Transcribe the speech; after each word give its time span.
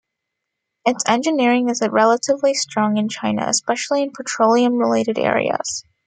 Its 0.83 1.03
engineering 1.07 1.69
is 1.69 1.79
relatively 1.91 2.55
strong 2.55 2.97
in 2.97 3.07
China, 3.07 3.45
especially 3.47 4.01
in 4.01 4.09
petroleum 4.11 4.79
related 4.79 5.19
areas. 5.19 5.83